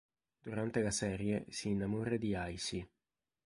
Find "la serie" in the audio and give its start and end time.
0.81-1.45